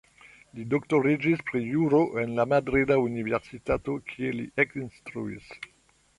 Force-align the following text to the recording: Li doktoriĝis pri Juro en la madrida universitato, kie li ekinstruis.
Li 0.59 0.63
doktoriĝis 0.69 1.43
pri 1.49 1.61
Juro 1.73 1.99
en 2.21 2.33
la 2.39 2.47
madrida 2.55 2.99
universitato, 3.03 3.97
kie 4.09 4.35
li 4.41 4.49
ekinstruis. 4.67 5.55